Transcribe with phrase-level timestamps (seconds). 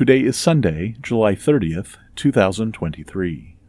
[0.00, 3.59] Today is Sunday, July 30th, 2023.